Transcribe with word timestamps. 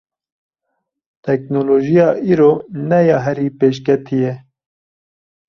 Teknolojiya 1.25 2.07
îro 2.31 2.51
ne 2.87 2.99
ya 3.07 3.17
herî 3.25 3.47
pêşketî 3.59 4.17
ye. 4.25 4.33